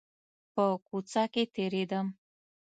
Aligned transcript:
په 0.53 0.63
کوڅه 0.87 1.23
کښې 1.33 1.43
تېرېدم. 1.55 2.07